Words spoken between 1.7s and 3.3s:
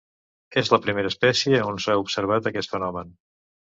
on s'ha observat aquest fenomen.